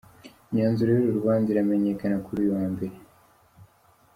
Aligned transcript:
Imyanzuro 0.49 0.89
y’uru 0.91 1.17
rubanza 1.17 1.47
iramenyekana 1.49 2.17
kuri 2.25 2.37
uyu 2.41 2.53
wa 2.55 2.65
mbere. 2.73 2.95